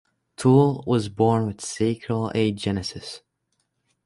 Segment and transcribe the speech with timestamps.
[0.35, 3.21] Toole was born with sacral agenesis.